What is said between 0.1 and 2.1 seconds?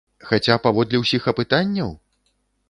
Хаця паводле ўсіх апытанняў?